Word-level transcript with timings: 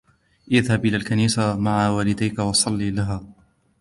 اذهب 0.51 0.85
إلى 0.85 0.97
الكنيسة 0.97 1.57
مع 1.59 1.89
والديك 1.89 2.39
وصلّ 2.39 2.81
لها. 2.95 3.23